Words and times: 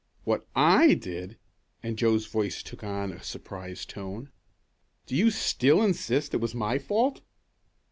"What 0.23 0.47
I 0.55 0.95
did?" 0.95 1.37
and 1.83 1.95
Joe's 1.95 2.25
voice 2.25 2.63
took 2.63 2.83
on 2.83 3.11
a 3.11 3.21
surprised 3.21 3.91
tone. 3.91 4.31
"Do 5.05 5.15
you 5.15 5.29
still 5.29 5.83
insist 5.83 6.33
it 6.33 6.37
was 6.37 6.55
my 6.55 6.79
fault?" 6.79 7.21